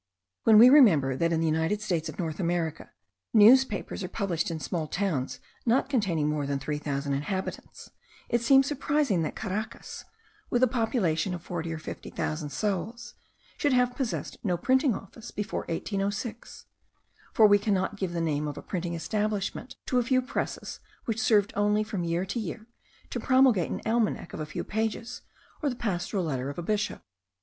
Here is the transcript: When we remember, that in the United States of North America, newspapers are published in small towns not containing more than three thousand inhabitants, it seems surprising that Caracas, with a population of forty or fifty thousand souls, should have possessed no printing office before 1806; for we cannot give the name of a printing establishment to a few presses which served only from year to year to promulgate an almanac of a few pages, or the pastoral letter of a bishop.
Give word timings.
When 0.45 0.57
we 0.57 0.71
remember, 0.71 1.15
that 1.15 1.31
in 1.31 1.41
the 1.41 1.45
United 1.45 1.79
States 1.79 2.09
of 2.09 2.17
North 2.17 2.39
America, 2.39 2.89
newspapers 3.35 4.03
are 4.03 4.07
published 4.07 4.49
in 4.49 4.59
small 4.59 4.87
towns 4.87 5.39
not 5.63 5.89
containing 5.89 6.27
more 6.27 6.47
than 6.47 6.57
three 6.57 6.79
thousand 6.79 7.13
inhabitants, 7.13 7.91
it 8.27 8.41
seems 8.41 8.65
surprising 8.65 9.21
that 9.21 9.35
Caracas, 9.35 10.05
with 10.49 10.63
a 10.63 10.67
population 10.67 11.35
of 11.35 11.43
forty 11.43 11.71
or 11.71 11.77
fifty 11.77 12.09
thousand 12.09 12.49
souls, 12.49 13.13
should 13.57 13.73
have 13.73 13.95
possessed 13.95 14.37
no 14.43 14.57
printing 14.57 14.95
office 14.95 15.29
before 15.29 15.65
1806; 15.69 16.65
for 17.31 17.45
we 17.45 17.59
cannot 17.59 17.95
give 17.95 18.13
the 18.13 18.19
name 18.21 18.47
of 18.47 18.57
a 18.57 18.63
printing 18.63 18.95
establishment 18.95 19.75
to 19.85 19.99
a 19.99 20.03
few 20.03 20.19
presses 20.23 20.79
which 21.05 21.21
served 21.21 21.53
only 21.55 21.83
from 21.83 22.03
year 22.03 22.25
to 22.25 22.39
year 22.39 22.65
to 23.11 23.19
promulgate 23.19 23.69
an 23.69 23.81
almanac 23.85 24.33
of 24.33 24.39
a 24.39 24.47
few 24.47 24.63
pages, 24.63 25.21
or 25.61 25.69
the 25.69 25.75
pastoral 25.75 26.23
letter 26.23 26.49
of 26.49 26.57
a 26.57 26.63
bishop. 26.63 27.03